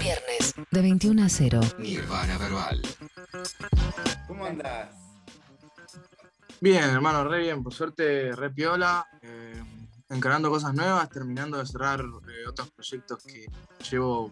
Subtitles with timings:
[0.00, 1.60] Viernes de 21 a 0.
[1.78, 2.82] Nirvana Verbal.
[4.26, 4.90] ¿Cómo andás?
[6.60, 9.62] Bien, hermano, re bien, por suerte, re piola, eh,
[10.10, 13.46] encarando cosas nuevas, terminando de cerrar eh, otros proyectos que
[13.90, 14.30] llevo,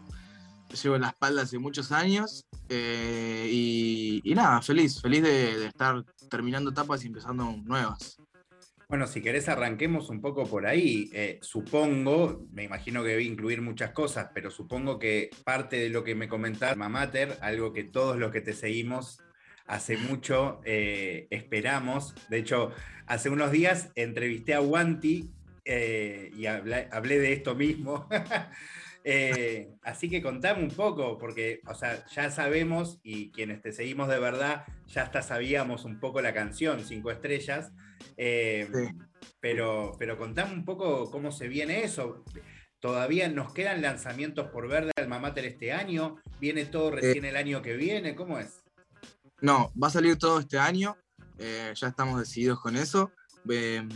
[0.83, 2.45] llevo en la espalda hace muchos años.
[2.69, 8.17] eh, y, y nada, feliz, feliz de, de estar terminando etapas y empezando nuevas.
[8.91, 11.11] Bueno, si querés arranquemos un poco por ahí.
[11.13, 16.03] Eh, supongo, me imagino que a incluir muchas cosas, pero supongo que parte de lo
[16.03, 19.21] que me comentaste, Mamater, algo que todos los que te seguimos
[19.67, 22.17] hace mucho eh, esperamos.
[22.31, 22.73] De hecho,
[23.07, 25.31] hace unos días entrevisté a Wanti
[25.65, 26.89] eh, y hablé,
[27.21, 28.09] de esto mismo.
[29.85, 34.19] Así que contame un poco, porque, o sea, ya sabemos, y quienes te seguimos de
[34.19, 37.73] verdad, ya hasta sabíamos un poco la canción, Cinco Estrellas,
[38.17, 38.99] eh, Sí.
[39.41, 42.25] pero, pero contame un poco cómo se viene eso.
[42.81, 46.17] ¿Todavía nos quedan lanzamientos por ver de Alma Mater este año?
[46.41, 48.15] ¿Viene todo recién el año que viene?
[48.15, 48.63] ¿Cómo es?
[49.43, 50.97] No, va a salir todo este año,
[51.39, 53.11] eh, ya estamos decididos con eso.
[53.49, 53.87] Eh,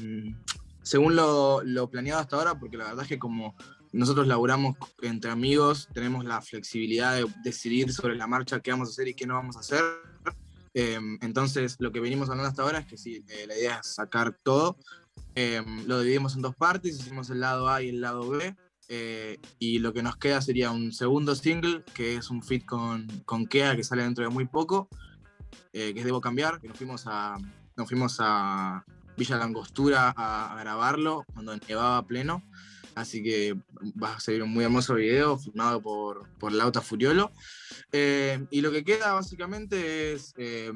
[0.83, 3.55] según lo, lo planeado hasta ahora, porque la verdad es que como
[3.93, 8.93] nosotros laburamos entre amigos, tenemos la flexibilidad de decidir sobre la marcha qué vamos a
[8.93, 9.83] hacer y qué no vamos a hacer.
[10.75, 13.95] Eh, entonces, lo que venimos hablando hasta ahora es que sí, eh, la idea es
[13.95, 14.77] sacar todo.
[15.37, 18.55] Eh, lo dividimos en dos partes, hicimos el lado A y el lado B.
[18.89, 23.07] eh, y lo que nos queda sería un segundo single, que es un fit con,
[23.25, 24.89] con Kea, que sale dentro de muy poco,
[25.73, 27.37] eh, que es Debo Cambiar, que nos fuimos a,
[27.77, 28.85] nos fuimos a
[29.17, 32.43] Villa Langostura a, a grabarlo cuando nevaba pleno.
[32.95, 33.57] Así que
[34.03, 37.33] va a ser un muy hermoso video filmado por, por Lauta Furiolo.
[37.93, 40.73] Eh, y lo que queda básicamente es eh,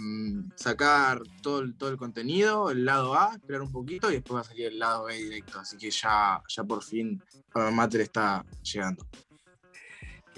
[0.56, 4.40] sacar todo el, todo el contenido, el lado A, esperar un poquito y después va
[4.40, 5.60] a salir el lado B directo.
[5.60, 7.22] Así que ya, ya por fin
[7.54, 9.06] Mater está llegando.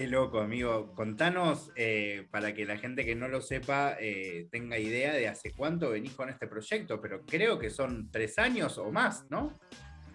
[0.00, 0.94] Qué loco, amigo.
[0.94, 5.53] Contanos, eh, para que la gente que no lo sepa eh, tenga idea de hace
[5.53, 9.53] cuánto venís con este proyecto, pero creo que son tres años o más, ¿no?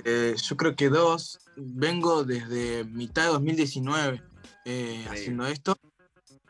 [0.03, 1.39] Eh, yo creo que dos.
[1.55, 4.21] Vengo desde mitad de 2019
[4.65, 5.77] eh, haciendo esto.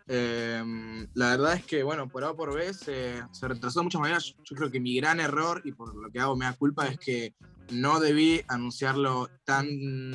[0.08, 0.64] Eh,
[1.14, 4.02] la verdad es que, bueno, por A o por B se, se retrasó de muchas
[4.02, 4.26] maneras.
[4.26, 6.88] Yo, yo creo que mi gran error, y por lo que hago me da culpa,
[6.88, 7.34] es que
[7.72, 9.68] no debí anunciarlo tan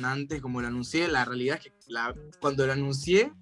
[0.05, 1.07] antes como lo anuncié.
[1.09, 3.33] La realidad es que la- cuando lo anuncié,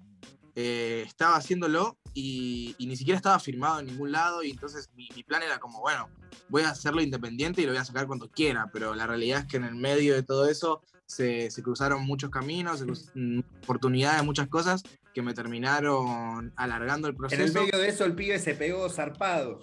[0.56, 4.42] eh, estaba haciéndolo y, y ni siquiera estaba firmado en ningún lado.
[4.42, 6.08] Y entonces mi, mi plan era como, bueno,
[6.48, 8.68] voy a hacerlo independiente y lo voy a sacar cuando quiera.
[8.72, 12.30] Pero la realidad es que en el medio de todo eso se, se cruzaron muchos
[12.30, 14.82] caminos, se cruz- mm, oportunidades, muchas cosas
[15.12, 17.42] que me terminaron alargando el En proceso.
[17.42, 19.60] el medio de eso el pibe se pegó zarpado.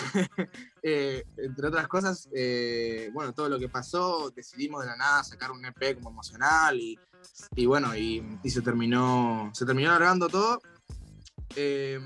[0.82, 5.50] Eh, entre otras cosas, eh, bueno, todo lo que pasó, decidimos de la nada sacar
[5.50, 6.98] un EP como emocional y,
[7.54, 10.62] y bueno, y, y se terminó se terminó alargando todo.
[11.56, 12.00] Eh,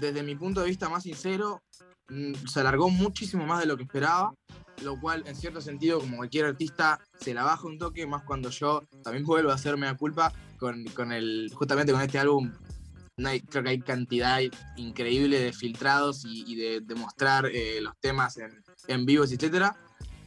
[0.00, 1.62] desde mi punto de vista más sincero,
[2.08, 4.34] mm, se alargó muchísimo más de lo que esperaba,
[4.82, 8.50] lo cual en cierto sentido, como cualquier artista, se la baja un toque, más cuando
[8.50, 12.52] yo también vuelvo a hacerme la culpa con, con el, justamente con este álbum
[13.48, 14.38] creo que hay cantidad
[14.76, 19.76] increíble de filtrados y, y de, de mostrar eh, los temas en, en vivos, etcétera.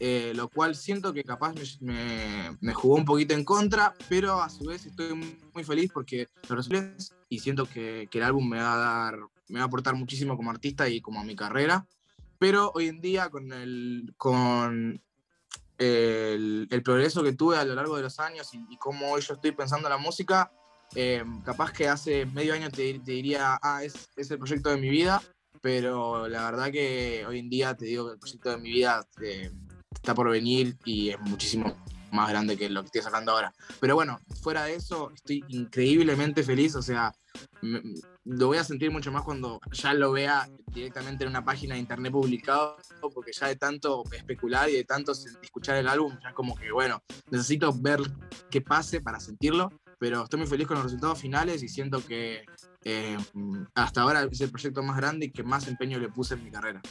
[0.03, 4.49] Eh, lo cual siento que capaz me, me- jugó un poquito en contra, pero a
[4.49, 6.95] su vez estoy muy, feliz porque lo resuelve
[7.29, 9.19] y siento que, que el álbum me va a dar,
[9.49, 11.85] me va a aportar muchísimo como artista y como a mi carrera.
[12.39, 14.99] Pero hoy en día con el, con
[15.77, 19.21] el, el progreso que tuve a lo largo de los años y, y cómo hoy
[19.21, 20.51] yo estoy pensando en la música,
[20.95, 24.77] eh, capaz que hace medio año te, te diría, ah, es, es el proyecto de
[24.77, 25.21] mi vida,
[25.61, 29.07] pero la verdad que hoy en día te digo que el proyecto de mi vida
[29.21, 29.51] eh,
[29.93, 31.75] está por venir y es muchísimo
[32.11, 33.53] más grande que lo que estoy sacando ahora.
[33.79, 37.13] Pero bueno, fuera de eso, estoy increíblemente feliz, o sea,
[37.61, 37.81] me-
[38.25, 41.79] lo voy a sentir mucho más cuando ya lo vea directamente en una página de
[41.81, 42.75] internet publicado,
[43.13, 46.71] porque ya de tanto especular y de tanto escuchar el álbum, ya es como que,
[46.71, 48.01] bueno, necesito ver
[48.49, 52.43] qué pase para sentirlo, pero estoy muy feliz con los resultados finales y siento que
[52.83, 53.17] eh,
[53.75, 56.51] hasta ahora es el proyecto más grande y que más empeño le puse en mi
[56.51, 56.81] carrera.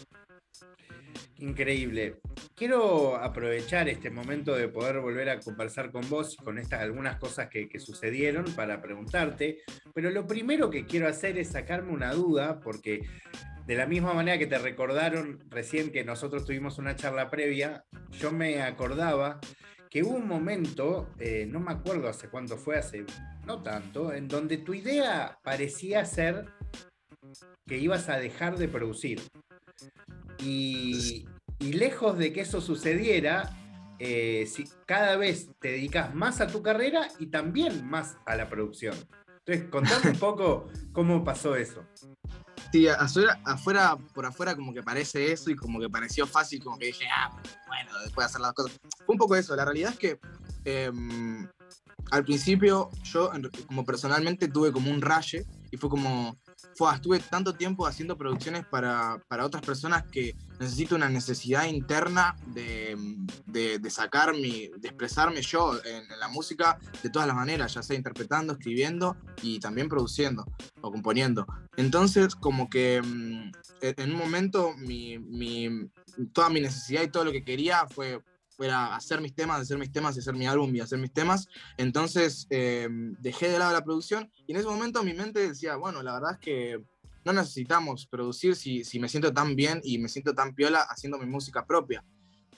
[1.38, 2.20] Increíble.
[2.54, 7.48] Quiero aprovechar este momento de poder volver a conversar con vos con estas algunas cosas
[7.48, 9.58] que, sucedieron para preguntarte,
[9.94, 13.00] pero lo primero que quiero hacer es sacarme una duda, porque
[13.66, 18.32] de la misma manera que te recordaron recién que nosotros tuvimos una charla previa, yo
[18.32, 19.40] me acordaba
[19.88, 23.04] que hubo un momento, eh, no me acuerdo hace cuánto fue, hace
[23.46, 26.46] no tanto, en donde tu idea parecía ser
[27.66, 29.20] que ibas a dejar de producir.
[30.42, 31.26] Y,
[31.58, 33.56] y lejos de que eso sucediera,
[33.98, 38.48] eh, si cada vez te dedicas más a tu carrera y también más a la
[38.48, 38.94] producción.
[39.44, 41.84] Entonces, contame un poco cómo pasó eso.
[42.72, 46.78] Sí, afuera, afuera, por afuera como que parece eso y como que pareció fácil, como
[46.78, 47.30] que dije, ah,
[47.66, 48.72] bueno, después de hacer las cosas.
[49.04, 50.20] Fue un poco eso, la realidad es que
[50.64, 51.46] em,
[52.10, 53.30] al principio yo
[53.66, 56.38] como personalmente tuve como un raye y fue como,
[56.80, 62.36] fue, estuve tanto tiempo haciendo producciones para, para, otras personas que necesito una necesidad interna
[62.46, 62.96] de,
[63.44, 67.82] de, de sacar mi, expresarme yo en, en, la música de todas las maneras, ya
[67.82, 70.46] sea interpretando, escribiendo y también produciendo
[70.80, 71.46] o componiendo.
[71.76, 75.90] Entonces, como que mm, en un momento mi, mi,
[76.32, 78.22] toda mi necesidad y todo lo que quería fue
[78.64, 81.48] era hacer mis temas, hacer mis temas, hacer mi álbum y hacer mis temas.
[81.76, 82.88] Entonces eh,
[83.20, 86.32] dejé de lado la producción y en ese momento mi mente decía, bueno, la verdad
[86.32, 86.84] es que
[87.24, 91.18] no necesitamos producir si, si me siento tan bien y me siento tan piola haciendo
[91.18, 92.04] mi música propia.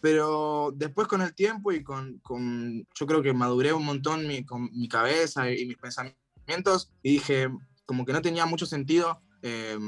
[0.00, 4.44] Pero después con el tiempo y con, con yo creo que maduré un montón mi,
[4.44, 7.48] con mi cabeza y, y mis pensamientos y dije
[7.86, 9.78] como que no tenía mucho sentido eh,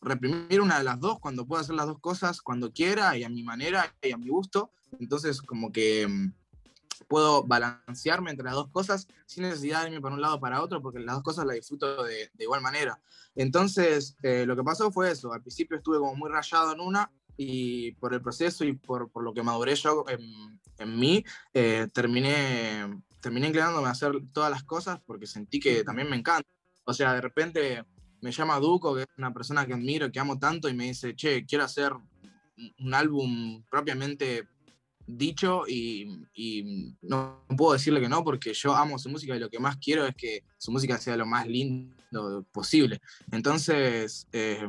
[0.00, 3.28] reprimir una de las dos cuando puedo hacer las dos cosas cuando quiera y a
[3.28, 4.70] mi manera y a mi gusto.
[4.98, 6.32] Entonces, como que mm,
[7.08, 10.80] puedo balancearme entre las dos cosas sin necesidad de irme para un lado para otro,
[10.80, 12.98] porque las dos cosas las disfruto de, de igual manera.
[13.34, 15.32] Entonces, eh, lo que pasó fue eso.
[15.32, 19.24] Al principio estuve como muy rayado en una y por el proceso y por, por
[19.24, 20.20] lo que maduré yo en,
[20.78, 21.24] en mí,
[21.54, 26.48] eh, terminé, terminé inclinándome a hacer todas las cosas porque sentí que también me encanta.
[26.84, 27.84] O sea, de repente
[28.22, 31.14] me llama Duco, que es una persona que admiro, que amo tanto, y me dice,
[31.14, 31.92] che, quiero hacer
[32.78, 34.48] un álbum propiamente
[35.04, 36.24] dicho y,
[37.02, 40.06] no puedo decirle que no porque yo amo su música y lo que más quiero
[40.06, 43.00] es que su música sea lo más lindo posible.
[43.32, 44.66] Entonces, eh,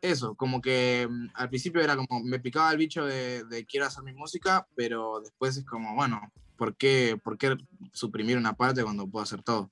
[0.00, 3.86] eso, como que mm, al principio era como, me picaba el bicho de, de, quiero
[3.86, 7.56] hacer mi música, pero después es como, bueno, ¿por qué, ¿por qué
[7.92, 9.70] suprimir una parte cuando puedo hacer todo?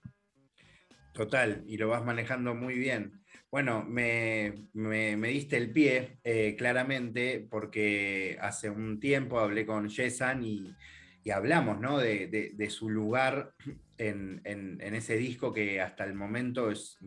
[1.12, 3.22] Total, y lo vas manejando muy bien.
[3.50, 9.88] Bueno, me, me, me diste el pie eh, claramente porque hace un tiempo hablé con
[9.88, 10.74] Yesan y,
[11.22, 11.98] y hablamos ¿no?
[11.98, 13.52] de, de, de, su lugar
[13.98, 16.98] en, en, en, ese disco que hasta el momento es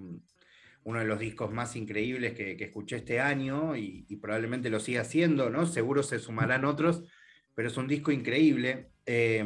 [0.84, 5.50] uno de los discos más increíbles que, escuché este año y, probablemente lo siga haciendo,
[5.50, 5.66] ¿no?
[5.66, 7.04] Seguro se sumarán otros,
[7.56, 8.92] pero es un disco increíble.
[9.08, 9.44] Eh,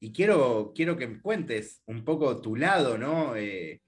[0.00, 3.36] y quiero, quiero que me cuentes un poco tu lado, ¿no?
[3.36, 3.82] Eh,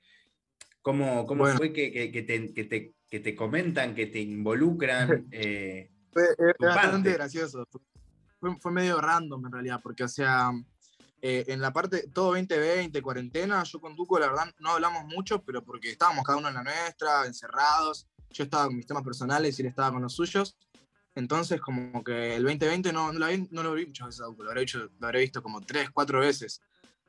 [0.83, 1.57] ¿Cómo, cómo bueno.
[1.57, 5.27] fue que, que, que, te, que, te, que, te, comentan, que te involucran?
[5.33, 7.67] Eh, fue, fue bastante gracioso.
[8.39, 10.53] Fue, fue, medio random en realidad, porque, o sea,
[11.23, 15.65] eh, en la parte, todo 2020, cuarentena, yo con la verdad, no hablamos mucho, pero
[15.65, 18.09] porque estábamos cada uno en la nuestra, encerrados.
[18.31, 20.57] Yo estaba con mis temas personales y él estaba con los suyos.
[21.15, 25.43] Entonces, como que el 2020 no, no, no lo vi muchas veces lo habré, visto
[25.43, 26.61] como tres, cuatro veces.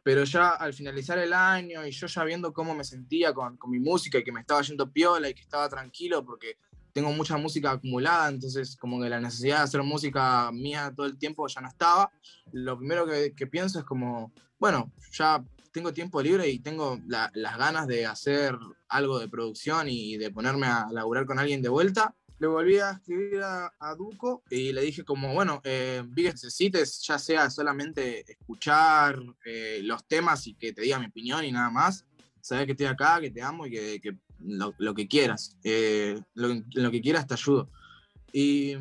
[0.04, 3.80] Pero ya al finalizar el año y yo ya viendo cómo me sentía con, mi
[3.80, 6.58] música y que me estaba yendo piola y que estaba tranquilo porque
[6.92, 11.18] tengo mucha música acumulada, entonces como que la necesidad de hacer música mía todo el
[11.18, 12.12] tiempo ya no estaba,
[12.52, 17.58] lo primero que, pienso es como, bueno, ya tengo tiempo libre y tengo la, las
[17.58, 18.56] ganas de hacer
[18.90, 22.14] algo de producción y de ponerme a laburar con alguien de vuelta
[22.44, 26.32] le volví a escribir a, a, Duco y le dije como, bueno, eh, vi que
[26.32, 31.54] necesites ya sea solamente escuchar eh, los temas y que te diga mi opinión y
[31.54, 32.06] nada más,
[32.42, 36.20] sabes que estoy acá, que te amo y que, que lo, lo, que quieras, eh,
[36.34, 37.70] lo, lo, que quieras te ayudo.
[38.34, 38.74] Y,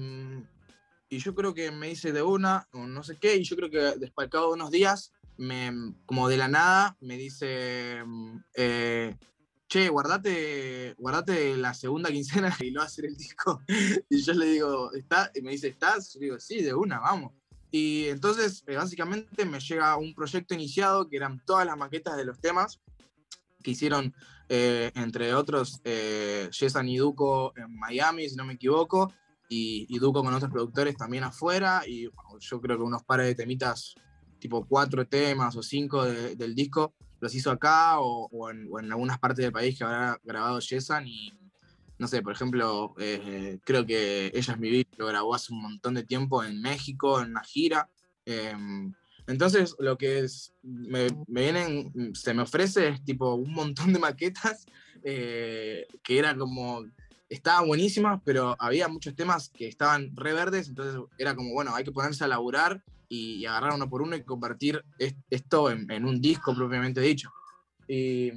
[1.09, 3.71] y, yo creo que me hice de una, o no sé qué, y yo creo
[3.71, 8.03] que después de unos días, me, como de la nada, me dice
[8.57, 9.15] eh,
[9.73, 13.63] che, guardate, guardate la segunda quincena y a hacer el disco.
[14.11, 15.31] Y yo le digo, ¿está?
[15.35, 16.13] Y me dice, ¿estás?
[16.13, 17.33] Yo digo, sí, de una, vamos.
[17.71, 22.27] Y entonces, eh, básicamente, me llega un proyecto iniciado que eran todas las maquetas de
[22.27, 22.81] los temas
[23.63, 24.15] que hicieron,
[24.51, 29.11] eh, entre otros, eh, Yesan y Duco en Miami, si no me equivoco,
[29.49, 33.27] y, y Duco con otros productores también afuera, y bueno, yo creo que unos pares
[33.27, 33.95] de temitas,
[34.39, 38.91] tipo cuatro temas o cinco de, del disco, los hizo acá o, en, o, en,
[38.91, 41.33] algunas partes del país que habrá grabado Yesan y
[41.97, 45.63] no sé, por ejemplo, eh, creo que Ella es mi vida lo grabó hace un
[45.63, 47.89] montón de tiempo en México, en una gira.
[48.27, 48.53] Eh,
[49.29, 54.01] entonces, lo que es, me, me, vienen, se me ofrece es tipo un montón de
[54.01, 54.67] maquetas
[55.05, 56.85] eh, que eran como,
[57.29, 61.85] estaban buenísimas, pero había muchos temas que estaban re verdes, entonces era como, bueno, hay
[61.85, 64.83] que ponerse a laburar y, y, agarrar uno por uno y convertir
[65.29, 67.31] esto en, en un disco propiamente dicho.
[67.87, 68.31] Y,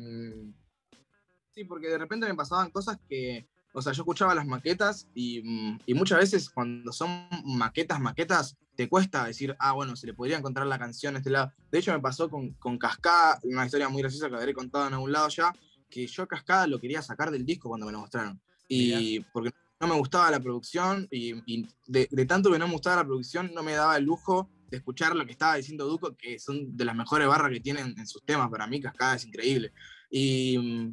[1.51, 5.41] sí, porque de repente me pasaban cosas que o sea, yo escuchaba las maquetas y,
[5.44, 10.13] mm, y, muchas veces cuando son maquetas, maquetas, te cuesta decir, ah, bueno, se le
[10.13, 11.51] podría encontrar la canción a este lado.
[11.72, 14.94] De hecho, me pasó con, con Cascada, una historia muy graciosa que habré contado en
[14.94, 15.53] algún lado ya,
[15.89, 18.39] que yo Cascada lo quería sacar del disco cuando me lo mostraron.
[18.70, 19.51] Y porque
[19.82, 23.05] no me gustaba la producción y, y de, de, tanto que no me gustaba la
[23.05, 26.76] producción, no me daba el lujo de escuchar lo que estaba diciendo Duco, que son
[26.76, 28.50] de las mejores barras que tienen en sus temas.
[28.50, 29.72] Para mí, Cascada es increíble.
[30.10, 30.92] Y,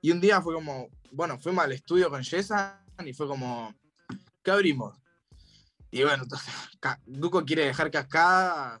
[0.00, 3.74] y un día fue como, bueno, fuimos al estudio con Jessan y fue como,
[4.42, 4.96] ¿qué abrimos?
[5.90, 6.48] Y bueno, entonces,
[7.06, 8.80] Duco quiere dejar cascada,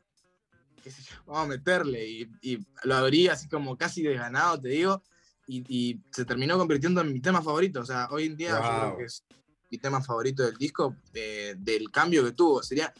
[0.82, 2.08] qué sé yo, vamos a meterle.
[2.08, 5.02] Y, y lo abrí así como casi desganado, te digo,
[5.46, 7.80] y, y, se terminó convirtiendo en mi tema favorito.
[7.80, 8.64] O sea, hoy en día wow.
[8.64, 9.24] yo creo que es
[9.70, 12.62] mi tema favorito del disco, eh, del cambio que tuvo.
[12.62, 12.92] Sería,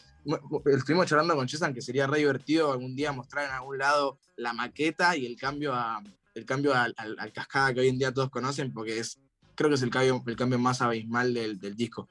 [0.66, 4.52] estuvimos charlando con Chesan que sería re divertido algún día mostrar en algún lado la
[4.52, 6.02] maqueta y el cambio a
[6.34, 9.18] el cambio al, al, cascada que hoy en día todos conocen porque es
[9.60, 12.08] creo que es el cambio, el cambio más abismal del, del disco.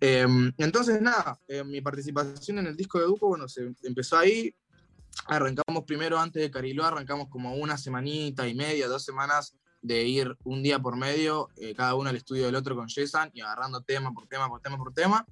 [0.00, 4.54] Eh, entonces, nada, eh, mi participación en el disco de Duco, bueno, se empezó ahí.
[5.26, 10.36] Arrancamos primero, antes de Cariló, arrancamos como una semanita y media, dos semanas de ir
[10.44, 13.82] un día por medio, eh, cada uno al estudio del otro con Jason y agarrando
[13.82, 15.26] tema por tema, por tema, por tema.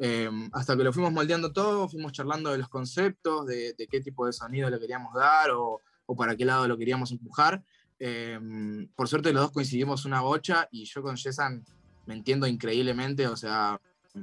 [0.00, 4.00] Eh, hasta que lo fuimos moldeando todo, fuimos charlando de los conceptos, de, de qué
[4.00, 7.62] tipo de sonido le queríamos dar o, o, para qué lado lo queríamos empujar.
[7.98, 8.38] Eh,
[8.94, 11.64] por suerte los dos coincidimos una bocha y yo con Jessan
[12.06, 13.80] me entiendo increíblemente, o sea,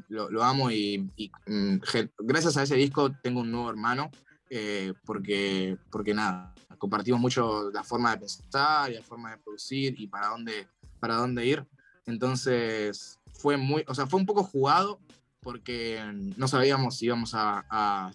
[0.08, 1.79] lo, lo amo y, y mm,
[2.20, 4.10] gracias a ese disco tengo un nuevo hermano,
[4.50, 10.00] eh, porque, porque nada, compartimos mucho la forma de pensar y la forma de producir
[10.00, 10.67] y para dónde,
[11.00, 11.65] para dónde ir.
[12.05, 15.00] Entonces fue muy, o sea, fue un poco jugado
[15.46, 16.02] porque
[16.38, 18.12] no sabíamos si íbamos a, a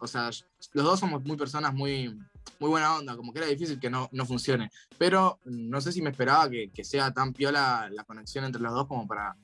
[0.00, 0.28] o sea,
[0.72, 2.08] los dos somos muy personas muy,
[2.58, 4.72] muy buena onda, como que era difícil que no, no funcione.
[4.98, 8.72] Pero no sé si me esperaba que, que, sea tan piola la conexión entre los
[8.72, 9.36] dos como para,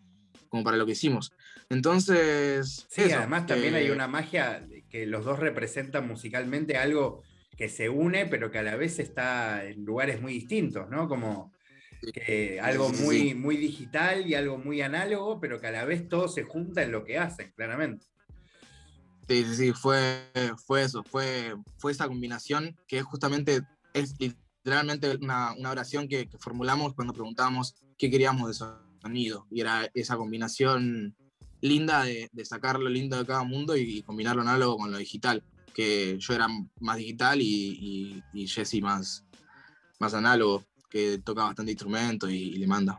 [0.48, 1.32] como para lo que hicimos.
[1.68, 2.88] Entonces.
[2.90, 7.22] Sí, eso, además también eh, hay una magia que los dos representan musicalmente algo
[7.56, 11.08] que se une, pero que a la vez está en lugares muy distintos, ¿no?
[11.08, 11.52] Como
[12.12, 16.28] que algo muy, muy digital y algo muy análogo, pero que a la vez todo
[16.28, 18.06] se junta en lo que hacen, claramente.
[19.28, 20.24] Sí, sí, sí, fue,
[20.66, 23.60] fue eso, fue, fue esa combinación que es justamente,
[23.94, 28.66] es literalmente una, una oración que, que, formulamos cuando preguntábamos qué queríamos de
[29.02, 29.46] sonido.
[29.50, 31.14] Y era esa combinación
[31.60, 34.90] linda de, de sacar lo lindo de cada mundo y, y, combinar lo análogo con
[34.90, 35.44] lo digital.
[35.74, 36.48] Que yo era
[36.80, 39.24] más digital y, y, y Jesse más,
[40.00, 42.98] más análogo, que toca bastante instrumento y, y le manda.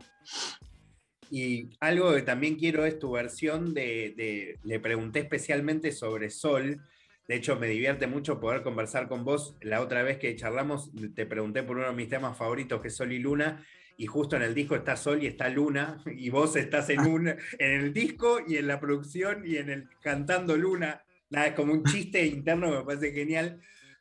[1.30, 6.82] Y algo que también quiero es tu versión de, de, le pregunté especialmente sobre Sol.
[7.26, 9.56] De hecho, me divierte mucho poder conversar con vos.
[9.62, 12.96] La otra vez que charlamos, te pregunté por uno de mis temas favoritos, que es
[12.96, 13.64] Sol y Luna,
[13.96, 17.28] y justo en el disco está Sol y está Luna, y vos estás en, un,
[17.28, 21.02] en el disco y en la producción y en el cantando Luna.
[21.30, 23.58] Nada, es como un chiste interno, me parece genial.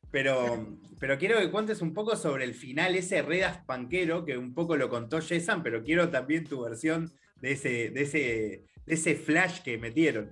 [0.10, 0.68] Pero,
[1.00, 4.78] pero quiero que cuentes un poco sobre el final, ese Redas Panquero, que un poco
[4.78, 9.62] lo contó Jessan, pero quiero también tu versión de ese, de ese, de ese flash
[9.62, 10.32] que metieron.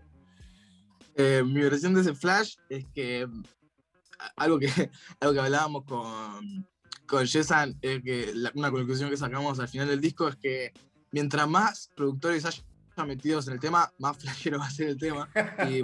[1.16, 3.28] Eh, mi versión de ese flash es que
[4.36, 4.68] algo que,
[5.20, 6.68] algo que hablábamos con,
[7.08, 7.48] con es
[8.04, 10.72] que la, una conclusión que sacamos al final del disco es que
[11.12, 12.64] mientras más productores haya
[13.06, 15.30] metidos en el tema, más flashero va a ser el tema.
[15.70, 15.82] Y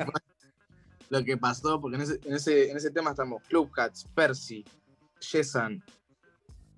[1.10, 4.66] lo que pasó, porque en ese, en ese, en ese tema estamos Club Cats, Percy,
[5.20, 5.84] Jessan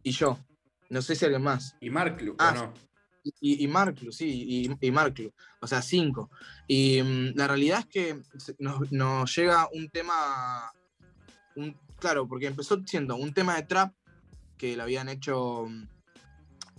[0.04, 0.38] y yo.
[0.90, 1.76] No sé si alguien más.
[1.82, 2.74] Y Marklu, ah, no?
[3.42, 5.34] Y, y Marklu, sí, y, y Marklu.
[5.60, 6.30] O sea, cinco.
[6.68, 8.22] Y um, la realidad es que
[8.60, 10.72] nos, nos llega un tema.
[11.56, 13.94] Un, claro, porque empezó siendo un tema de trap
[14.58, 15.68] que lo habían hecho.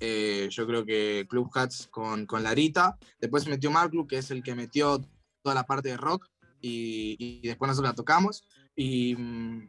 [0.01, 2.97] Eh, yo creo que Club Cats con, con Larita.
[3.21, 5.05] Después se metió Marklu, que es el que metió
[5.43, 9.69] toda la parte de rock y, y, después nosotros la tocamos y um,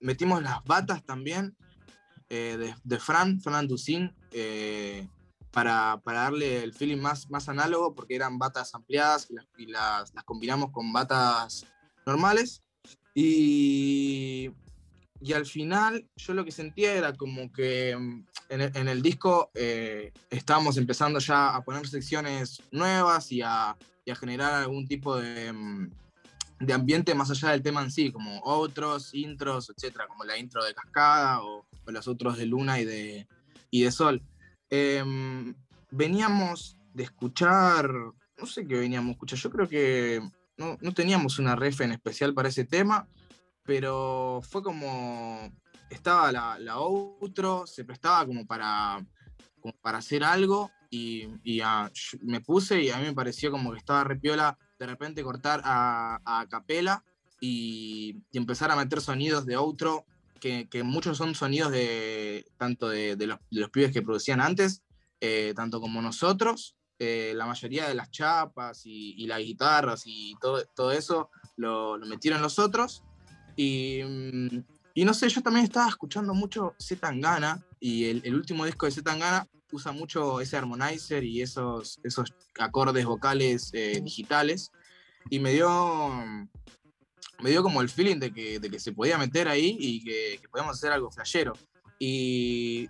[0.00, 1.56] metimos las batas también
[2.28, 5.06] eh, de, de, Fran, Fran Ducin, eh,
[5.50, 9.66] para, para, darle el feeling más, más análogo porque eran batas ampliadas y, las, y
[9.66, 11.66] las, las, combinamos con batas
[12.06, 12.62] normales.
[13.14, 14.50] Y,
[15.20, 19.50] y, al final yo lo que sentía era como que en el, en el disco
[19.54, 25.16] eh, estábamos empezando ya a poner secciones nuevas y a y a generar algún tipo
[25.16, 25.90] de, mm,
[26.60, 30.64] de, ambiente más allá del tema en sí, como otros, intros, etcétera, como la intro
[30.64, 33.28] de Cascada o, los otros de Luna y de,
[33.70, 34.22] y de Sol.
[34.70, 35.04] Eh,
[35.90, 40.20] veníamos de escuchar, no sé qué veníamos a escuchar, yo creo que
[40.56, 43.06] no, no teníamos una ref en especial para ese tema,
[43.64, 45.52] pero fue como,
[45.90, 49.04] estaba la, la outro, se prestaba como para,
[49.60, 51.60] como para hacer algo y,
[52.22, 56.20] me puse y a mí me pareció como que estaba repiola de repente cortar a,
[56.24, 57.02] a capela
[57.40, 60.06] y, empezar a meter sonidos de outro,
[60.40, 64.82] que, muchos son sonidos de tanto de, los, pibes que producían antes,
[65.20, 70.64] eh, tanto como nosotros, eh, la mayoría de las chapas y, las guitarras y todo,
[70.74, 73.02] todo eso lo, metieron los otros.
[73.56, 74.00] Y,
[74.94, 78.92] y, no sé, yo también estaba escuchando mucho Z Tangana y el, último disco de
[78.92, 84.70] Z Tangana usa mucho ese harmonizer y esos, esos acordes vocales eh, digitales.
[85.30, 86.12] Y me dio,
[87.40, 90.38] me dio como el feeling de que, de que se podía meter ahí y que,
[90.40, 91.54] que podíamos hacer algo flashero.
[91.98, 92.88] Y,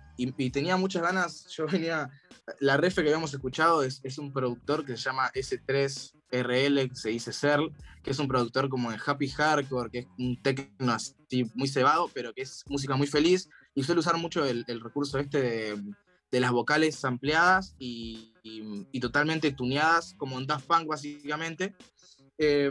[0.51, 2.09] tenía muchas ganas, yo venía,
[2.59, 7.09] la refe que habíamos escuchado es, es un productor que se llama S3RL, que se
[7.09, 7.71] dice CERL,
[8.03, 12.09] que es un productor como de happy hardcore, que es un techno así muy cebado,
[12.13, 15.81] pero que es música muy feliz, y suele usar mucho el, el recurso este de,
[16.31, 21.75] de, las vocales ampliadas y, y, totalmente tuneadas, como en Daft Punk básicamente.
[22.37, 22.69] Eh,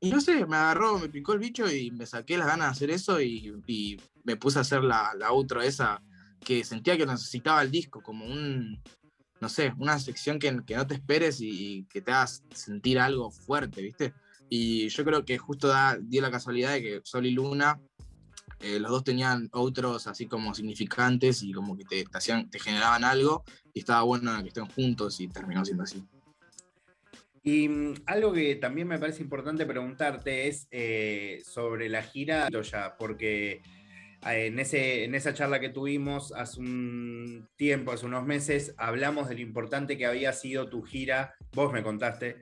[0.00, 2.72] y no sé, me agarró, me picó el bicho y me saqué las ganas de
[2.72, 6.02] hacer eso y, me puse a hacer la, la outro esa
[6.44, 8.82] que sentía que necesitaba el disco, como un,
[9.40, 13.30] no sé, una sección que, que no te esperes y, que te hagas sentir algo
[13.30, 14.14] fuerte, ¿viste?
[14.48, 17.80] Y yo creo que justo da, dio la casualidad de que Sol y Luna,
[18.60, 23.04] eh, los dos tenían otros así como significantes y como que te, hacían, te generaban
[23.04, 26.04] algo y estaba bueno que estén juntos y terminó siendo así.
[27.42, 32.96] Y mm, algo que también me parece importante preguntarte es eh, sobre la gira ya,
[32.98, 33.60] porque
[34.26, 39.28] eh, en, ese, en esa charla que tuvimos hace un tiempo, hace unos meses, hablamos
[39.28, 42.38] de lo importante que había sido tu gira, vos me contaste,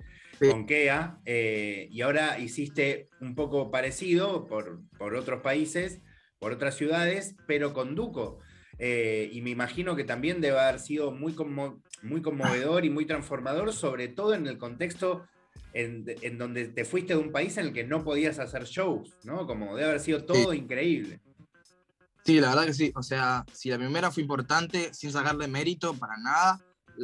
[0.50, 6.00] con Kea, eh, y ahora hiciste un poco parecido por, por, otros países,
[6.38, 8.40] por otras ciudades, pero con Duco.
[8.78, 13.72] y me imagino que también debe haber sido muy como muy conmovedor y muy transformador,
[13.72, 15.24] sobre todo en el contexto
[15.72, 19.46] en, donde te fuiste de un país en el que no podías hacer shows, ¿no?
[19.46, 21.20] Como debe haber sido todo increíble.
[22.24, 22.92] Sí, la verdad que sí.
[22.94, 26.60] O sea, si la primera fue importante, sin sacarle mérito para nada,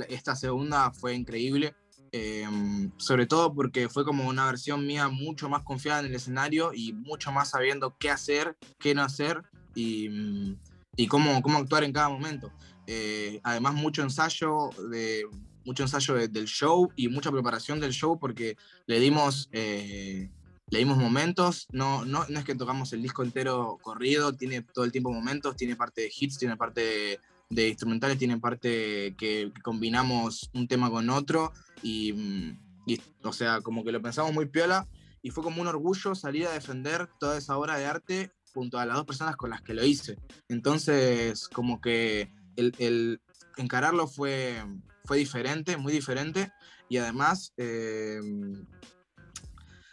[0.08, 1.74] esta segunda fue increíble.
[2.12, 6.72] Em, sobre todo porque fue como una versión mía mucho más confiada en el escenario
[6.74, 9.42] y mucho más sabiendo qué hacer, qué no hacer
[9.74, 10.56] y,
[10.96, 12.50] y cómo, cómo actuar en cada momento.
[12.86, 15.26] Eh, además mucho ensayo, de,
[15.64, 20.30] mucho ensayo del show y mucha preparación del show porque le dimos, eh,
[20.70, 24.86] le dimos momentos, no, no, no, es que tocamos el disco entero corrido, tiene todo
[24.86, 30.50] el tiempo momentos, tiene parte de hits, tiene parte de, instrumentales, tiene parte que, combinamos
[30.54, 32.54] un tema con otro y,
[32.86, 34.86] y, o sea, como que lo pensamos muy piola
[35.22, 38.86] y fue como un orgullo salir a defender toda esa obra de arte junto a
[38.86, 40.16] las dos personas con las que lo hice.
[40.48, 43.20] Entonces, como que el,
[43.56, 44.62] encararlo fue,
[45.04, 46.52] fue diferente, muy diferente,
[46.88, 48.20] y además, eh,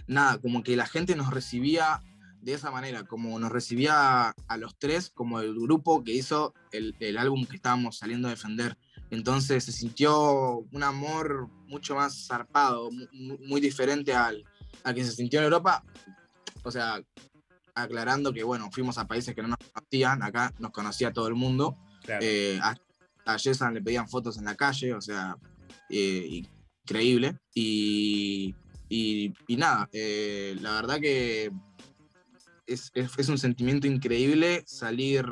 [0.08, 2.02] nada, como que la gente nos recibía
[2.46, 7.18] de esa manera, como nos recibía a los tres, como el grupo que hizo el,
[7.18, 8.78] álbum que estábamos saliendo a defender.
[9.10, 14.44] Entonces se sintió un amor mucho más zarpado, muy, diferente al,
[14.84, 15.84] al, que se sintió en Europa.
[16.62, 17.02] O sea,
[17.74, 21.34] aclarando que, bueno, fuimos a países que no nos conocían, acá nos conocía todo el
[21.34, 21.76] mundo,
[22.22, 22.76] eh, a,
[23.26, 25.36] a le pedían fotos en la calle, o sea,
[25.90, 26.44] eh,
[26.84, 27.40] increíble.
[27.56, 28.54] Y,
[28.88, 31.52] y, nada, eh, la verdad que
[32.68, 35.26] es, es, un sentimiento increíble salir,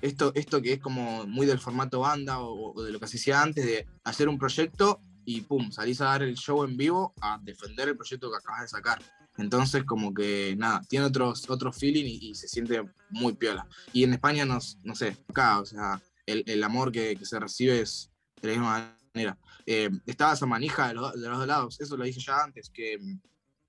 [0.00, 3.42] esto, esto que es como muy del formato banda o, de lo que se hacía
[3.42, 7.38] antes, de hacer un proyecto y pum, salís a dar el show en vivo a
[7.42, 9.02] defender el proyecto que acabas de sacar.
[9.38, 13.66] Entonces, como que nada, tiene otros, otros feeling y, se siente muy piola.
[13.92, 17.80] Y en España, no sé, acá, o sea, el, el amor que, que, se recibe
[17.80, 19.38] es de la misma manera.
[19.66, 22.70] Eh, estaba esa manija de los, de los, dos lados, eso lo dije ya antes,
[22.70, 22.98] que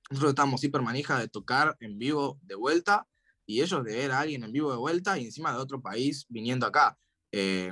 [0.10, 3.08] nosotros estábamos hiper manija de tocar en vivo de vuelta
[3.46, 6.26] y ellos de ver a alguien en vivo de vuelta y encima de otro país
[6.30, 6.98] viniendo acá.
[7.32, 7.72] Eh,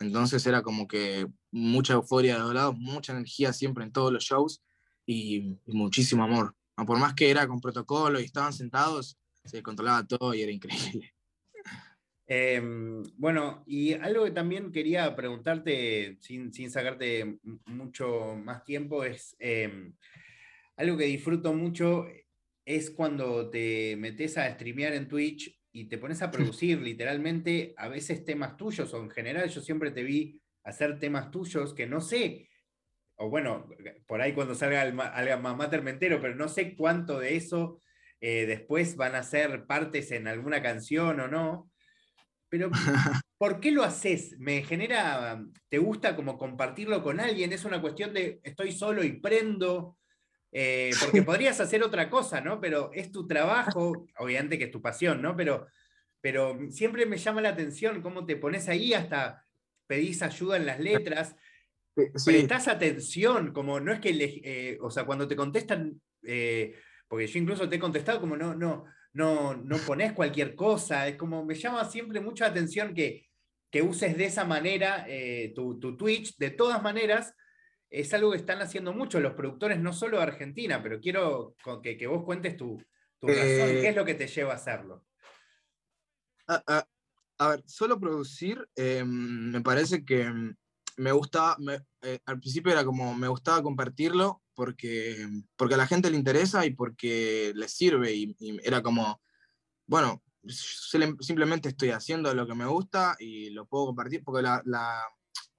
[0.00, 4.24] entonces era como que mucha euforia de los lados, mucha energía siempre en todos los
[4.24, 4.62] shows
[5.06, 10.06] y, y muchísimo amor por más que era con protocolo y estaban sentados, se controlaba
[10.06, 11.12] todo y era increíble.
[12.28, 19.94] Em, bueno, y algo que también quería preguntarte, sin, sacarte mucho más tiempo, es em,
[20.76, 22.06] algo que disfruto mucho,
[22.64, 27.88] es cuando te metes a streamear en Twitch y te pones a producir literalmente a
[27.88, 32.00] veces temas tuyos, o en general yo siempre te vi hacer temas tuyos que no
[32.00, 32.48] sé
[33.16, 33.68] o bueno,
[34.06, 37.80] por ahí cuando salga el, alma mater me entero, pero no sé cuánto de eso
[38.20, 41.70] eh, después van a ser partes en alguna canción o no.
[42.48, 42.70] pero
[43.38, 44.38] ¿por qué lo haces?
[44.38, 47.52] ¿Me genera, te gusta como compartirlo con alguien?
[47.52, 49.96] ¿Es una cuestión de estoy solo y prendo?
[50.58, 52.58] Eh, porque podrías hacer otra cosa, ¿no?
[52.62, 55.36] Pero es tu trabajo, obviamente que es tu pasión, ¿no?
[55.36, 55.66] Pero,
[56.22, 59.44] pero siempre me llama la atención cómo te pones ahí hasta
[59.86, 61.36] pedís ayuda en las letras.
[61.94, 62.30] Sí.
[62.30, 66.74] Prestás atención, como no es que, eh, o sea, cuando te contestan, eh,
[67.06, 71.16] porque yo incluso te he contestado como no, no, no, no pones cualquier cosa, es
[71.16, 73.28] como me llama siempre mucha atención que,
[73.70, 77.34] que uses de esa manera eh, tu, tu, Twitch, de todas maneras,
[78.00, 81.96] es algo que están haciendo mucho los productores, no solo de Argentina, pero quiero que,
[81.96, 82.76] que vos cuentes tu,
[83.18, 85.06] tu razón, qué es lo que te lleva a hacerlo.
[86.46, 86.88] A, a,
[87.38, 90.30] a ver, solo producir, eh, me parece que
[90.98, 95.86] me gustaba, me, eh, al principio era como, me gustaba compartirlo porque, porque a la
[95.86, 99.22] gente le interesa y porque le sirve y, y era como,
[99.86, 105.02] bueno, simplemente estoy haciendo lo que me gusta y lo puedo compartir porque la, la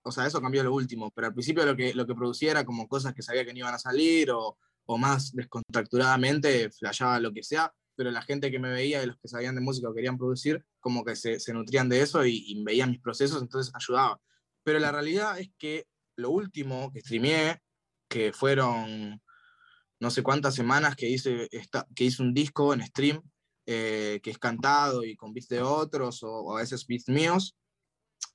[0.07, 2.65] o sea, eso cambió lo último, pero al principio lo que, lo que producía era
[2.65, 7.33] como cosas que sabía que no iban a salir o, o más descontracturadamente, flasheaba lo
[7.33, 9.93] que sea, pero la gente que me veía y los que sabían de música o
[9.93, 14.19] querían producir, como que se, nutrían de eso y, y, veían mis procesos, entonces ayudaba.
[14.63, 17.61] Pero la realidad es que lo último que streameé,
[18.07, 19.21] que fueron
[19.99, 23.21] no sé cuántas semanas que hice, esta, que hice un disco en stream,
[23.65, 27.57] eh, que es cantado y con beats de otros o, o, a veces beats míos,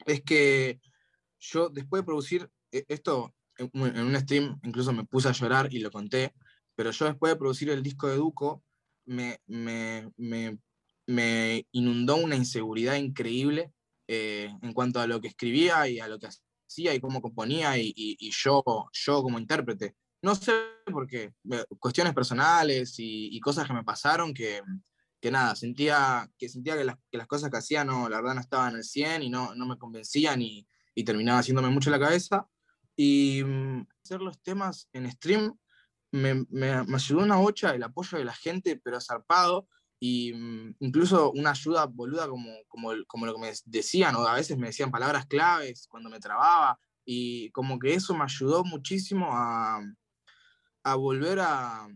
[0.05, 0.81] es que
[1.43, 5.81] yo después de producir e, esto en un stream, incluso me puse a llorar y
[5.81, 6.33] lo conté,
[6.75, 8.65] pero yo después de producir el disco de Duco,
[9.05, 10.59] me, me, me,
[11.07, 13.73] me inundó una inseguridad increíble
[14.09, 17.77] eh, en cuanto a lo que escribía y a lo que hacía y cómo componía
[17.77, 19.97] y, y, y yo, yo como intérprete.
[20.23, 20.53] No sé
[20.91, 21.33] por qué,
[21.81, 24.63] cuestiones personales y, y cosas que me pasaron que,
[25.21, 28.37] que nada, sentía que, sentía que, las, que las cosas que hacía no, la verdad
[28.37, 31.99] no estaban al 100 y no, no me convencían y, y terminaba haciéndome mucho la
[31.99, 32.47] cabeza.
[32.97, 35.57] Y um, hacer los temas en stream
[36.13, 39.67] me, me, me, ayudó una bocha el apoyo de la gente, pero zarpado,
[39.99, 44.35] y um, incluso una ayuda boluda como, como, como lo que me decían, o a
[44.35, 49.31] veces me decían palabras claves cuando me trababa, y como que eso me ayudó muchísimo
[49.33, 49.81] a,
[50.85, 51.89] a volver a,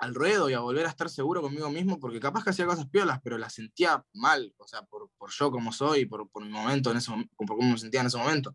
[0.00, 2.88] al ruedo y a volver a estar seguro conmigo mismo, porque capaz que hacía cosas
[2.88, 6.50] piolas, pero las sentía mal, o sea, por, por yo como soy, por, por mi
[6.50, 8.52] momento, en ese, por cómo me sentía en ese momento.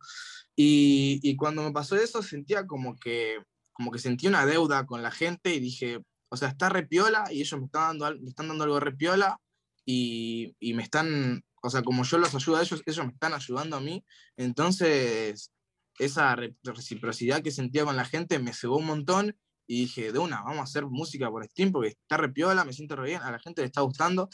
[0.55, 3.39] Y, y cuando me pasó eso, sentía como que
[3.73, 7.41] como que sentí una deuda con la gente y dije, o sea, está repiola y
[7.41, 9.39] ellos me están dando, me están dando algo repiola
[9.85, 13.33] y, y me están, o sea, como yo los ayudo a ellos, ellos me están
[13.33, 14.05] ayudando a mí.
[14.37, 15.51] Entonces,
[15.97, 19.35] esa reciprocidad que sentía con la gente me cebó un montón
[19.67, 22.95] y dije, de una, vamos a hacer música por stream porque está repiola, me siento
[22.95, 24.29] re bien, a la gente le está gustando.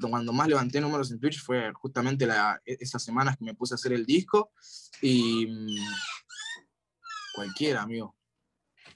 [0.00, 3.76] Cuando más levanté números en Twitch fue justamente la, esas semanas que me puse a
[3.76, 4.52] hacer el disco
[5.02, 5.76] y mm,
[7.34, 8.14] cualquiera, amigo.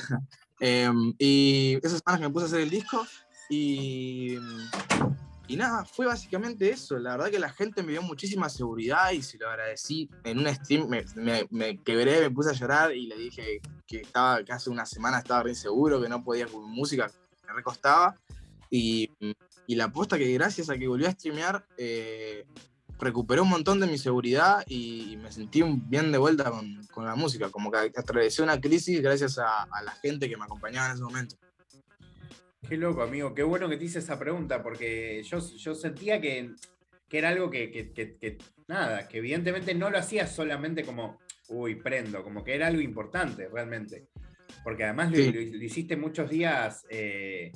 [0.60, 3.06] eh, y esas semanas que me puse a hacer el disco
[3.48, 4.36] y,
[5.50, 6.96] y nada, fue básicamente eso.
[6.96, 10.08] La verdad que la gente me dio muchísima seguridad y se lo agradecí.
[10.22, 14.52] En un stream me, quebré, me puse a llorar y le dije que, estaba, que
[14.52, 17.10] hace una semana estaba re inseguro, que no podía con música,
[17.48, 18.16] me recostaba.
[18.70, 19.10] Y,
[19.66, 22.46] y la aposta que gracias a que volví a streamear, eh,
[23.00, 27.16] recuperé un montón de mi seguridad y, me sentí bien de vuelta con, con, la
[27.16, 30.92] música, como que atravesé una crisis gracias a, a, la gente que me acompañaba en
[30.92, 31.34] ese momento.
[32.70, 36.52] Qué loco, amigo, qué bueno que te hice esa pregunta, porque yo, yo sentía que,
[37.08, 41.74] que era algo que, que, que, nada, que evidentemente no lo hacías solamente como, uy,
[41.74, 44.06] prendo, como que era algo importante realmente,
[44.62, 45.32] porque además sí.
[45.32, 46.86] lo, lo, hiciste muchos días...
[46.88, 47.52] Eh,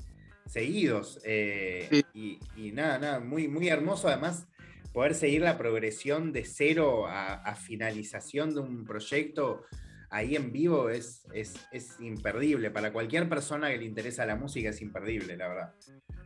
[0.47, 2.05] seguidos eh, sí.
[2.13, 4.47] y, y, nada, nada, muy, muy hermoso además
[4.93, 9.65] poder seguir la progresión de cero a, a finalización de un proyecto
[10.11, 12.71] ahí en vivo es, es, es, imperdible.
[12.71, 15.75] Para cualquier persona que le interesa la música es imperdible, la verdad.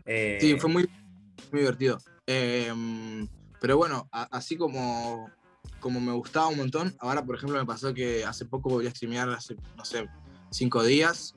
[0.05, 0.38] Eh...
[0.41, 0.88] Sí, fue muy,
[1.53, 1.99] muy divertido.
[2.27, 2.73] Eh,
[3.61, 5.31] pero bueno, así como,
[5.81, 8.91] como me gustaba un montón, ahora por ejemplo me pasó que hace poco volví a
[8.91, 10.09] streamear, hace, no sé,
[10.51, 11.35] cinco días.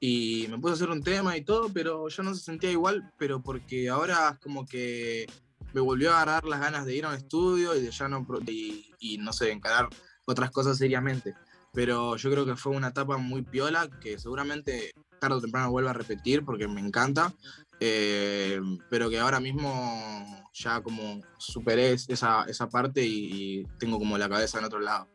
[0.00, 3.10] Y me puse a hacer un tema y todo, pero yo no se sentía igual,
[3.16, 5.26] pero porque ahora es como que
[5.72, 8.26] me volvió a agarrar las ganas de ir a un estudio y de ya no,
[8.46, 9.88] y, y, no sé, encarar
[10.26, 11.34] otras cosas seriamente.
[11.74, 15.90] Pero yo creo que fue una etapa muy piola que seguramente tarde o temprano vuelva
[15.90, 17.32] a repetir porque me encanta,
[17.80, 18.60] eh,
[18.90, 24.28] pero que ahora mismo ya como superé esa, esa parte y, y, tengo como la
[24.28, 25.08] cabeza en otro lado.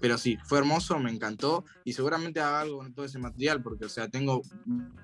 [0.00, 3.84] pero sí, fue hermoso, me encantó y seguramente haga algo con todo ese material porque,
[3.84, 4.42] o sea, tengo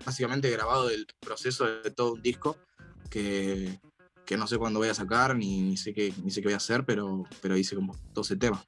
[0.05, 2.57] básicamente grabado el proceso de todo un disco
[3.11, 3.81] que,
[4.25, 6.59] que no sé cuándo voy a sacar ni, sé, qué, ni sé qué voy a
[6.59, 8.67] hacer, pero, pero hice como 12 temas.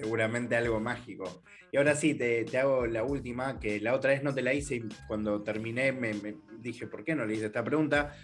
[0.00, 1.42] Seguramente algo mágico.
[1.72, 4.54] Y ahora sí, te, te, hago la última, que la otra vez no te la
[4.54, 6.14] hice y cuando terminé me,
[6.58, 8.14] dije, ¿por qué no le hice esta pregunta?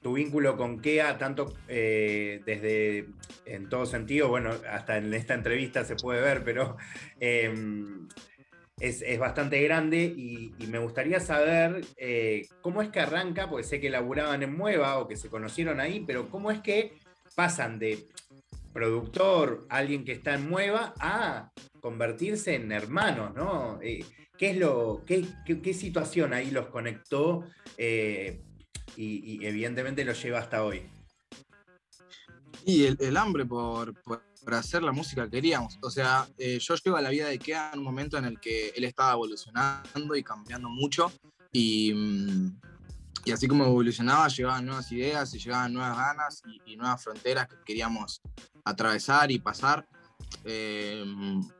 [0.00, 3.08] tu vínculo con Kea, tanto eh, desde,
[3.46, 6.76] en todo sentido, bueno, hasta en esta entrevista se puede ver, pero
[7.18, 8.06] em,
[8.78, 13.90] es, bastante grande y, me gustaría saber eh, cómo es que arranca, porque sé que
[13.90, 16.92] laburaban en Mueva o que se conocieron ahí, pero cómo es que
[17.34, 18.06] pasan de
[18.78, 23.80] productor, alguien que está en Mueva, a convertirse en hermanos, ¿no?
[23.82, 24.04] Eh,
[24.36, 27.44] ¿Qué es lo, qué, qué, situación ahí los conectó?
[28.96, 30.82] y, evidentemente lo lleva hasta hoy.
[32.64, 33.94] Y el, hambre por,
[34.46, 35.76] hacer la música que queríamos.
[35.82, 38.38] O sea, eh, yo llego a la vida de Kea en un momento en el
[38.38, 41.12] que él estaba evolucionando y cambiando mucho.
[41.52, 42.60] Y, mm,
[43.24, 47.56] y así como evolucionaba, llegaban nuevas ideas y llegaban nuevas ganas y, nuevas fronteras que
[47.64, 48.20] queríamos
[48.64, 49.86] atravesar y pasar.
[50.44, 51.04] Eh,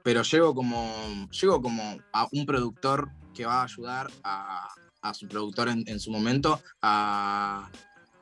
[0.02, 4.68] pero llego como, llego como a un productor que va a ayudar a,
[5.02, 7.70] a su productor en, su momento a,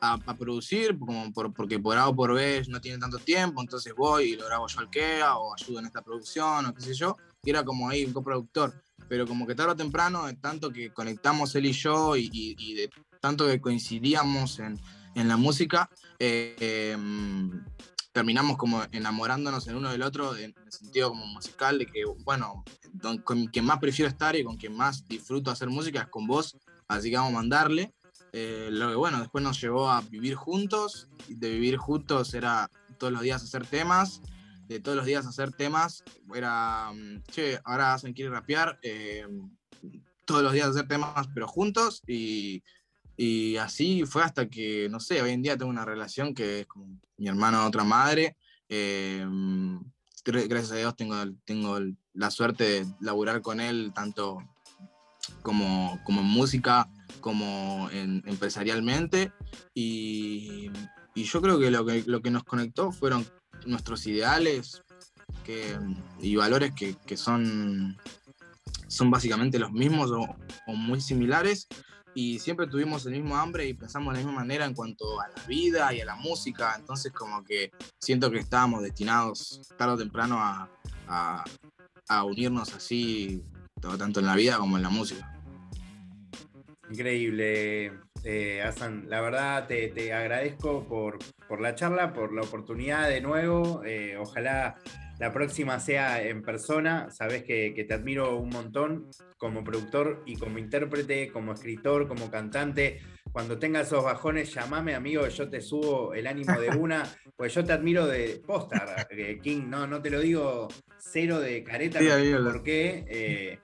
[0.01, 4.33] a, producir, como porque por A o por B no tiene tanto tiempo, entonces voy
[4.33, 7.17] y lo grabo yo al KEA o ayudo en esta producción o qué sé yo,
[7.43, 8.75] y era como ahí un coproductor.
[9.09, 12.91] Pero como que tarde o temprano, tanto que conectamos él y yo y, de
[13.27, 14.79] tanto que coincidíamos en,
[15.17, 17.65] en la música, eh, em,
[18.13, 22.65] terminamos como enamorándonos el uno del otro en el sentido como musical de que, bueno,
[23.25, 26.57] con quien más prefiero estar y con quien más disfruto hacer música es con vos,
[26.87, 27.93] así que vamos a mandarle.
[28.33, 32.71] Eh, lo que bueno, después nos llevó a vivir juntos, y de vivir juntos era
[32.97, 34.23] todos los días hacer temas,
[34.69, 39.27] de todos los días hacer temas, era, mm, che, ahora hacen quiere rapear, eh,
[40.27, 42.63] todos los días hacer temas pero juntos y
[43.17, 46.67] y así fue hasta que, no sé, hoy en día tengo una relación que es
[46.67, 48.37] como mi hermano otra madre.
[48.69, 49.27] Eh,
[50.25, 51.79] gracias a Dios tengo, tengo
[52.13, 54.39] la suerte de laburar con él tanto
[55.43, 59.33] como, como en música, como en, empresarialmente.
[59.73, 60.71] Y,
[61.15, 63.27] y, yo creo que lo, que lo que nos conectó fueron
[63.65, 64.83] nuestros ideales
[65.43, 65.79] que,
[66.21, 67.97] y valores que, que son,
[68.89, 71.67] son básicamente los mismos o, o muy similares
[72.17, 75.29] y siempre tuvimos el mismo hambre y pensamos de la misma manera en cuanto a
[75.29, 79.99] la vida y a la música, entonces como que siento que estábamos destinados tarde o
[79.99, 80.67] temprano a,
[82.09, 83.45] a, unirnos así,
[83.99, 85.31] tanto en la vida como en la música.
[86.91, 87.93] Increíble,
[88.25, 88.65] eh.
[89.09, 93.83] La verdad te, te agradezco por, por, la charla, por la oportunidad de nuevo.
[93.85, 94.77] Eh, ojalá
[95.19, 97.11] la próxima sea en persona.
[97.11, 103.01] Sabes que, te admiro un montón como productor y como intérprete, como escritor, como cantante.
[103.33, 107.05] Cuando tengas esos bajones, llamame, amigo, yo te subo el ánimo de una,
[107.37, 111.63] pues yo te admiro de posta, eh, King, no, no te lo digo cero de
[111.63, 113.05] careta, no por qué.
[113.09, 113.59] Eh,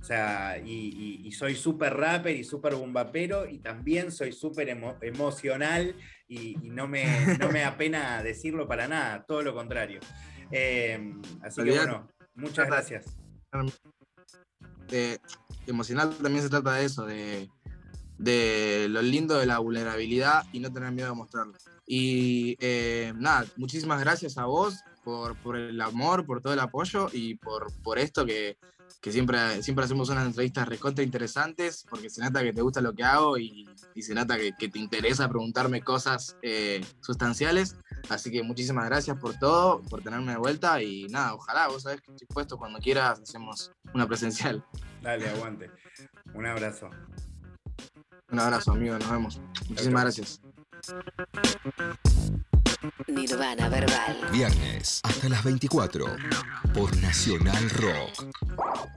[0.00, 4.68] o sea, y, soy súper rapper y súper bombapero y también soy súper
[5.02, 5.94] emocional
[6.28, 7.04] y, no, me,
[7.38, 10.00] no me apena decirlo para nada, todo lo contrario.
[10.50, 13.06] Em, así que bueno, muchas gracias.
[15.66, 17.48] emocional también se trata de eso, de,
[18.88, 21.54] lo lindo de la vulnerabilidad y no tener miedo a mostrarlo.
[21.86, 27.08] Y eh, nada, muchísimas gracias a vos por, por, el amor, por todo el apoyo
[27.12, 28.58] y por, por esto que,
[29.00, 32.92] que siempre, siempre hacemos unas entrevistas recontra interesantes, porque se nota que te gusta lo
[32.94, 37.76] que hago y, y se nota que, que, te interesa preguntarme cosas eh, sustanciales.
[38.08, 42.00] Así que muchísimas gracias por todo, por tenerme de vuelta y nada, ojalá, vos sabés
[42.00, 44.64] que estoy puesto cuando quieras, hacemos una presencial.
[45.02, 45.70] Dale, aguante.
[46.34, 46.90] Un abrazo.
[48.30, 49.40] Un abrazo, amigo, nos vemos.
[49.68, 50.40] Muchísimas gracias.
[53.06, 54.16] Nirvana Verbal.
[54.32, 56.06] Viernes hasta las 24
[56.74, 58.88] por Nacional Rock.